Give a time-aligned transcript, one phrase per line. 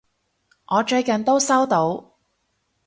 [0.65, 2.15] 我最近都收到！